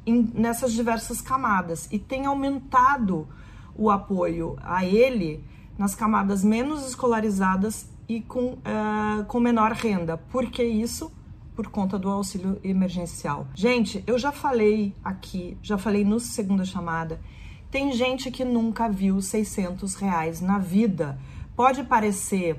em, 0.06 0.32
nessas 0.34 0.72
diversas 0.72 1.22
camadas 1.22 1.88
e 1.92 2.00
tem 2.00 2.26
aumentado 2.26 3.28
o 3.76 3.90
apoio 3.90 4.58
a 4.62 4.86
ele 4.86 5.44
nas 5.78 5.96
camadas 5.96 6.44
menos 6.44 6.88
escolarizadas 6.88 7.90
e 8.08 8.22
com, 8.22 8.54
uh, 8.54 9.26
com 9.28 9.40
menor 9.40 9.72
renda. 9.72 10.18
Por 10.18 10.50
que 10.50 10.64
isso? 10.64 11.12
Por 11.56 11.68
conta 11.68 11.98
do 11.98 12.10
auxílio 12.10 12.60
emergencial. 12.64 13.48
Gente, 13.56 14.04
eu 14.06 14.18
já 14.18 14.32
falei 14.32 14.94
aqui, 15.04 15.58
já 15.62 15.78
falei 15.78 16.04
no 16.04 16.20
segunda 16.20 16.66
chamada, 16.66 17.20
tem 17.72 17.92
gente 17.92 18.32
que 18.32 18.46
nunca 18.46 18.88
viu 18.88 19.22
600 19.22 19.96
reais 19.96 20.42
na 20.42 20.60
vida. 20.60 21.18
Pode 21.56 21.84
parecer 21.84 22.58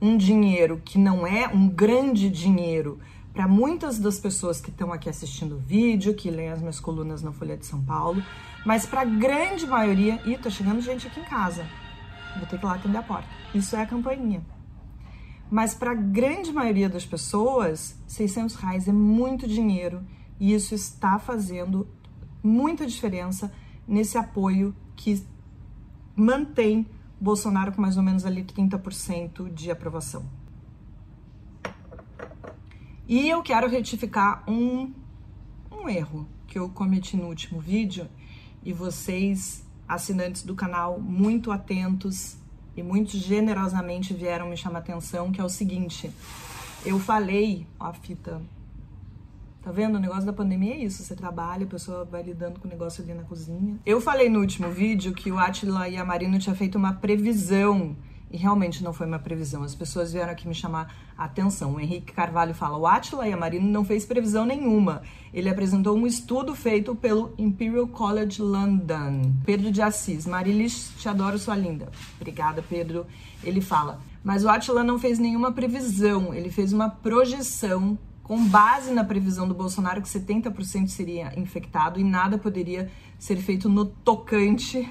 um 0.00 0.16
dinheiro 0.16 0.80
que 0.84 0.98
não 0.98 1.26
é 1.26 1.48
um 1.48 1.68
grande 1.68 2.30
dinheiro 2.30 2.98
para 3.32 3.46
muitas 3.46 3.98
das 3.98 4.18
pessoas 4.18 4.60
que 4.60 4.70
estão 4.70 4.92
aqui 4.92 5.08
assistindo 5.08 5.56
o 5.56 5.58
vídeo, 5.58 6.14
que 6.14 6.30
leem 6.30 6.50
as 6.50 6.60
minhas 6.60 6.80
colunas 6.80 7.22
na 7.22 7.32
Folha 7.32 7.56
de 7.56 7.66
São 7.66 7.82
Paulo, 7.82 8.22
mas 8.66 8.84
para 8.84 9.02
a 9.02 9.04
grande 9.04 9.66
maioria, 9.66 10.20
e 10.26 10.36
tá 10.36 10.50
chegando 10.50 10.80
gente 10.80 11.06
aqui 11.06 11.20
em 11.20 11.24
casa. 11.24 11.64
Vou 12.38 12.46
ter 12.46 12.58
que 12.58 12.64
ir 12.64 12.68
lá 12.68 12.74
atender 12.74 12.98
a 12.98 13.02
porta. 13.02 13.28
Isso 13.54 13.76
é 13.76 13.82
a 13.82 13.86
campainha. 13.86 14.42
Mas 15.50 15.74
para 15.74 15.92
a 15.92 15.94
grande 15.94 16.52
maioria 16.52 16.88
das 16.88 17.06
pessoas, 17.06 17.98
600 18.06 18.54
reais 18.56 18.88
é 18.88 18.92
muito 18.92 19.46
dinheiro 19.46 20.04
e 20.38 20.52
isso 20.52 20.74
está 20.74 21.18
fazendo 21.18 21.88
muita 22.42 22.86
diferença 22.86 23.52
nesse 23.86 24.18
apoio 24.18 24.74
que 24.94 25.24
mantém 26.14 26.86
Bolsonaro 27.20 27.72
com 27.72 27.80
mais 27.80 27.96
ou 27.96 28.02
menos 28.02 28.24
ali 28.24 28.44
30% 28.44 29.52
de 29.52 29.70
aprovação. 29.70 30.24
E 33.08 33.28
eu 33.28 33.42
quero 33.42 33.68
retificar 33.68 34.44
um, 34.48 34.92
um 35.72 35.88
erro 35.88 36.28
que 36.46 36.58
eu 36.58 36.68
cometi 36.68 37.16
no 37.16 37.26
último 37.26 37.58
vídeo 37.58 38.06
e 38.62 38.72
vocês, 38.72 39.64
assinantes 39.88 40.42
do 40.42 40.54
canal, 40.54 41.00
muito 41.00 41.50
atentos 41.50 42.36
e 42.76 42.82
muito 42.82 43.16
generosamente 43.16 44.12
vieram 44.14 44.48
me 44.48 44.56
chamar 44.56 44.80
atenção, 44.80 45.32
que 45.32 45.40
é 45.40 45.44
o 45.44 45.48
seguinte, 45.48 46.10
eu 46.84 46.98
falei, 46.98 47.66
ó, 47.80 47.86
a 47.86 47.92
fita 47.92 48.40
Tá 49.68 49.72
vendo? 49.72 49.96
O 49.96 49.98
negócio 49.98 50.24
da 50.24 50.32
pandemia 50.32 50.72
é 50.72 50.78
isso. 50.78 51.02
Você 51.02 51.14
trabalha, 51.14 51.64
a 51.64 51.68
pessoa 51.68 52.02
vai 52.02 52.22
lidando 52.22 52.58
com 52.58 52.66
o 52.66 52.70
negócio 52.70 53.02
ali 53.02 53.12
na 53.12 53.22
cozinha. 53.24 53.76
Eu 53.84 54.00
falei 54.00 54.30
no 54.30 54.40
último 54.40 54.70
vídeo 54.70 55.12
que 55.12 55.30
o 55.30 55.38
Atila 55.38 55.86
e 55.88 55.96
a 55.98 56.04
Marina 56.06 56.38
tinham 56.38 56.56
feito 56.56 56.78
uma 56.78 56.94
previsão. 56.94 57.94
E 58.30 58.36
realmente 58.36 58.84
não 58.84 58.92
foi 58.92 59.06
uma 59.06 59.18
previsão. 59.18 59.62
As 59.62 59.74
pessoas 59.74 60.12
vieram 60.12 60.32
aqui 60.32 60.46
me 60.46 60.54
chamar 60.54 60.94
a 61.16 61.24
atenção. 61.24 61.74
O 61.74 61.80
Henrique 61.80 62.12
Carvalho 62.12 62.54
fala: 62.54 62.76
o 62.76 62.86
Atila 62.86 63.26
e 63.26 63.32
a 63.32 63.36
Marina 63.36 63.66
não 63.66 63.84
fez 63.84 64.04
previsão 64.04 64.44
nenhuma. 64.44 65.02
Ele 65.32 65.48
apresentou 65.48 65.96
um 65.96 66.06
estudo 66.06 66.54
feito 66.54 66.94
pelo 66.94 67.32
Imperial 67.38 67.86
College 67.86 68.42
London. 68.42 69.32
Pedro 69.44 69.70
de 69.70 69.80
Assis, 69.80 70.26
Marilis, 70.26 70.92
te 70.98 71.08
adoro, 71.08 71.38
sua 71.38 71.56
linda. 71.56 71.88
Obrigada, 72.16 72.62
Pedro. 72.68 73.06
Ele 73.42 73.60
fala: 73.60 74.00
mas 74.22 74.44
o 74.44 74.48
Atila 74.48 74.84
não 74.84 74.98
fez 74.98 75.18
nenhuma 75.18 75.52
previsão, 75.52 76.34
ele 76.34 76.50
fez 76.50 76.72
uma 76.72 76.90
projeção 76.90 77.98
com 78.28 78.46
base 78.46 78.92
na 78.92 79.02
previsão 79.02 79.48
do 79.48 79.54
Bolsonaro 79.54 80.02
que 80.02 80.08
70% 80.08 80.88
seria 80.88 81.32
infectado 81.34 81.98
e 81.98 82.04
nada 82.04 82.36
poderia 82.36 82.90
ser 83.18 83.36
feito 83.36 83.70
no 83.70 83.86
tocante 83.86 84.86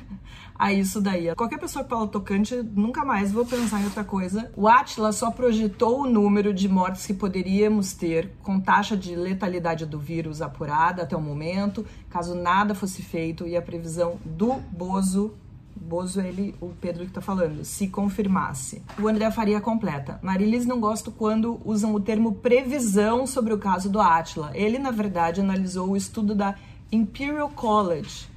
a 0.58 0.74
isso 0.74 1.00
daí. 1.00 1.36
Qualquer 1.36 1.60
pessoa 1.60 1.84
que 1.84 1.90
fala 1.92 2.08
tocante, 2.08 2.56
nunca 2.56 3.06
mais 3.06 3.32
vou 3.32 3.46
pensar 3.46 3.80
em 3.80 3.86
outra 3.86 4.04
coisa. 4.04 4.52
O 4.58 4.68
Atila 4.68 5.12
só 5.12 5.30
projetou 5.30 6.02
o 6.02 6.10
número 6.10 6.52
de 6.52 6.68
mortes 6.68 7.06
que 7.06 7.14
poderíamos 7.14 7.94
ter 7.94 8.32
com 8.42 8.60
taxa 8.60 8.98
de 8.98 9.16
letalidade 9.16 9.86
do 9.86 10.00
vírus 10.00 10.42
apurada 10.42 11.04
até 11.04 11.16
o 11.16 11.22
momento, 11.22 11.86
caso 12.10 12.34
nada 12.34 12.74
fosse 12.74 13.04
feito 13.04 13.48
e 13.48 13.56
a 13.56 13.62
previsão 13.62 14.18
do 14.26 14.56
Bozo 14.72 15.36
Bozo, 15.82 16.20
ele, 16.20 16.56
o 16.60 16.70
Pedro 16.70 17.06
que 17.06 17.12
tá 17.12 17.22
falando, 17.22 17.64
se 17.64 17.88
confirmasse. 17.88 18.82
O 19.00 19.08
André 19.08 19.30
Faria 19.32 19.62
completa. 19.62 20.20
Marilis 20.22 20.66
não 20.66 20.80
gosto 20.80 21.12
quando 21.12 21.62
usam 21.64 21.94
o 21.94 22.00
termo 22.00 22.36
previsão 22.36 23.26
sobre 23.28 23.54
o 23.54 23.58
caso 23.58 23.90
do 23.90 24.00
Atila. 24.00 24.52
Ele, 24.54 24.78
na 24.78 24.92
verdade, 24.92 25.42
analisou 25.42 25.92
o 25.92 25.98
estudo 25.98 26.34
da 26.34 26.56
Imperial 26.92 27.50
College. 27.50 28.28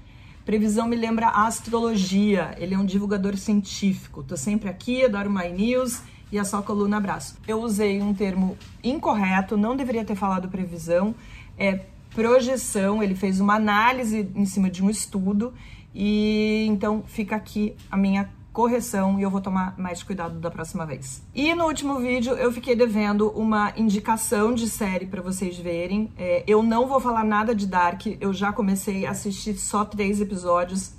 Previsão 0.45 0.89
me 0.89 0.97
lembra 0.97 1.29
astrologia. 1.29 2.55
Ele 2.59 2.75
é 2.75 2.79
um 2.79 2.85
divulgador 2.85 3.37
científico. 3.37 4.23
Tô 4.23 4.37
sempre 4.37 4.69
aqui, 4.69 5.05
adoro 5.05 5.31
My 5.31 5.49
News 5.49 6.03
e 6.33 6.39
a 6.39 6.45
sua 6.45 6.63
coluna 6.63 6.97
abraço. 6.97 7.37
Eu 7.47 7.61
usei 7.61 8.01
um 8.01 8.15
termo 8.15 8.57
incorreto, 8.83 9.57
não 9.57 9.77
deveria 9.77 10.05
ter 10.05 10.15
falado 10.15 10.49
previsão. 10.49 11.15
É 11.59 11.81
projeção, 12.15 13.03
ele 13.03 13.15
fez 13.15 13.41
uma 13.41 13.55
análise 13.55 14.29
em 14.35 14.45
cima 14.45 14.69
de 14.69 14.83
um 14.83 14.91
estudo 14.91 15.53
e 15.95 16.67
então 16.69 17.03
fica 17.07 17.37
aqui 17.37 17.75
a 17.91 17.97
minha 17.97 18.31
correção 18.53 19.19
e 19.19 19.23
eu 19.23 19.31
vou 19.31 19.41
tomar 19.41 19.79
mais 19.79 20.03
cuidado 20.03 20.39
da 20.39 20.51
próxima 20.51 20.85
vez. 20.85 21.23
E 21.35 21.55
no 21.55 21.65
último 21.65 21.99
vídeo 21.99 22.33
eu 22.35 22.53
fiquei 22.53 22.75
devendo 22.75 23.31
uma 23.31 23.73
indicação 23.77 24.53
de 24.53 24.69
série 24.69 25.07
para 25.07 25.23
vocês 25.23 25.57
verem. 25.59 26.13
É, 26.17 26.45
eu 26.47 26.63
não 26.63 26.87
vou 26.87 27.01
falar 27.01 27.25
nada 27.25 27.55
de 27.55 27.67
Dark, 27.67 28.07
eu 28.21 28.33
já 28.33 28.53
comecei 28.53 29.07
a 29.07 29.11
assistir 29.11 29.55
só 29.55 29.85
três 29.85 30.21
episódios, 30.21 30.93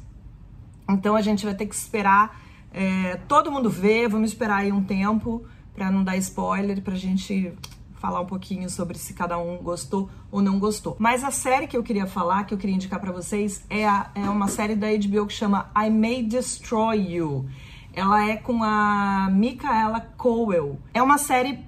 então 0.89 1.15
a 1.15 1.21
gente 1.21 1.45
vai 1.45 1.53
ter 1.53 1.65
que 1.65 1.75
esperar 1.75 2.41
é, 2.73 3.17
todo 3.27 3.51
mundo 3.51 3.69
ver. 3.69 4.07
Vamos 4.07 4.31
esperar 4.31 4.57
aí 4.57 4.71
um 4.71 4.83
tempo 4.83 5.45
para 5.73 5.91
não 5.91 6.03
dar 6.03 6.17
spoiler, 6.17 6.81
pra 6.81 6.95
gente 6.95 7.53
falar 8.01 8.19
um 8.19 8.25
pouquinho 8.25 8.67
sobre 8.67 8.97
se 8.97 9.13
cada 9.13 9.37
um 9.37 9.57
gostou 9.57 10.09
ou 10.31 10.41
não 10.41 10.57
gostou. 10.57 10.95
Mas 10.97 11.23
a 11.23 11.29
série 11.29 11.67
que 11.67 11.77
eu 11.77 11.83
queria 11.83 12.07
falar, 12.07 12.45
que 12.45 12.53
eu 12.53 12.57
queria 12.57 12.75
indicar 12.75 12.99
para 12.99 13.11
vocês, 13.11 13.63
é, 13.69 13.87
a, 13.87 14.09
é 14.15 14.27
uma 14.27 14.47
série 14.47 14.75
da 14.75 14.87
HBO 14.87 15.27
que 15.27 15.33
chama 15.33 15.69
I 15.77 15.91
May 15.91 16.23
Destroy 16.23 17.13
You. 17.13 17.45
Ela 17.93 18.27
é 18.27 18.37
com 18.37 18.63
a 18.63 19.29
Micaela 19.31 20.01
Cowell. 20.17 20.79
É 20.95 21.03
uma 21.03 21.19
série 21.19 21.59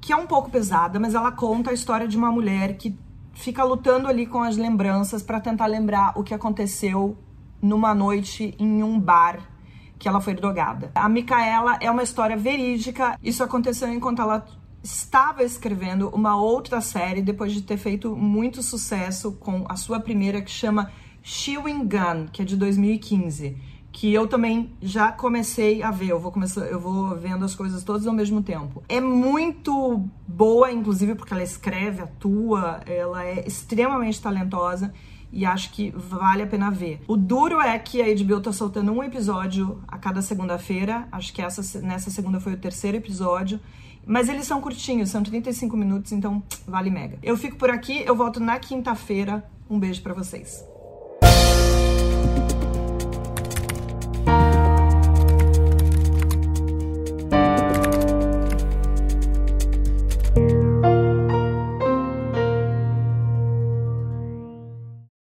que 0.00 0.14
é 0.14 0.16
um 0.16 0.26
pouco 0.26 0.50
pesada, 0.50 0.98
mas 0.98 1.14
ela 1.14 1.30
conta 1.30 1.70
a 1.70 1.74
história 1.74 2.08
de 2.08 2.16
uma 2.16 2.32
mulher 2.32 2.78
que 2.78 2.98
fica 3.34 3.62
lutando 3.62 4.08
ali 4.08 4.24
com 4.24 4.42
as 4.42 4.56
lembranças 4.56 5.22
para 5.22 5.40
tentar 5.40 5.66
lembrar 5.66 6.12
o 6.16 6.22
que 6.22 6.32
aconteceu 6.32 7.18
numa 7.60 7.94
noite 7.94 8.54
em 8.58 8.82
um 8.82 8.98
bar 8.98 9.40
que 9.98 10.08
ela 10.08 10.20
foi 10.20 10.34
drogada. 10.34 10.90
A 10.94 11.08
Micaela 11.08 11.76
é 11.80 11.90
uma 11.90 12.02
história 12.02 12.36
verídica. 12.36 13.16
Isso 13.22 13.44
aconteceu 13.44 13.92
enquanto 13.92 14.20
ela 14.20 14.44
estava 14.82 15.42
escrevendo 15.44 16.08
uma 16.08 16.36
outra 16.36 16.80
série 16.80 17.22
depois 17.22 17.52
de 17.52 17.62
ter 17.62 17.76
feito 17.76 18.16
muito 18.16 18.62
sucesso 18.62 19.32
com 19.32 19.64
a 19.68 19.76
sua 19.76 20.00
primeira 20.00 20.42
que 20.42 20.50
chama 20.50 20.90
Chewing 21.22 21.86
Gun, 21.86 22.26
que 22.32 22.42
é 22.42 22.44
de 22.44 22.56
2015, 22.56 23.56
que 23.92 24.12
eu 24.12 24.26
também 24.26 24.72
já 24.80 25.12
comecei 25.12 25.82
a 25.82 25.90
ver. 25.90 26.08
Eu 26.08 26.18
vou 26.18 26.32
começar, 26.32 26.62
eu 26.62 26.80
vou 26.80 27.16
vendo 27.16 27.44
as 27.44 27.54
coisas 27.54 27.84
todas 27.84 28.06
ao 28.06 28.12
mesmo 28.12 28.42
tempo. 28.42 28.82
É 28.88 29.00
muito 29.00 30.04
boa, 30.26 30.72
inclusive 30.72 31.14
porque 31.14 31.32
ela 31.32 31.42
escreve, 31.42 32.02
atua, 32.02 32.80
ela 32.86 33.24
é 33.24 33.46
extremamente 33.46 34.20
talentosa 34.20 34.92
e 35.32 35.46
acho 35.46 35.72
que 35.72 35.90
vale 35.96 36.42
a 36.42 36.46
pena 36.46 36.70
ver. 36.70 37.00
O 37.06 37.16
duro 37.16 37.60
é 37.60 37.78
que 37.78 38.02
a 38.02 38.14
HBO 38.14 38.40
tá 38.40 38.52
soltando 38.52 38.92
um 38.92 39.02
episódio 39.02 39.82
a 39.86 39.96
cada 39.96 40.20
segunda-feira. 40.20 41.06
Acho 41.10 41.32
que 41.32 41.40
essa 41.40 41.80
nessa 41.80 42.10
segunda 42.10 42.40
foi 42.40 42.54
o 42.54 42.58
terceiro 42.58 42.96
episódio. 42.96 43.60
Mas 44.04 44.28
eles 44.28 44.46
são 44.46 44.60
curtinhos, 44.60 45.10
são 45.10 45.22
35 45.22 45.76
minutos, 45.76 46.12
então 46.12 46.42
vale 46.66 46.90
mega. 46.90 47.18
Eu 47.22 47.36
fico 47.36 47.56
por 47.56 47.70
aqui, 47.70 48.02
eu 48.04 48.16
volto 48.16 48.40
na 48.40 48.58
quinta-feira. 48.58 49.44
Um 49.70 49.78
beijo 49.78 50.02
para 50.02 50.12
vocês. 50.12 50.71